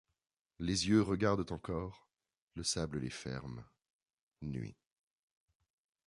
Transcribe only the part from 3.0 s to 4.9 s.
les ferme; nuit.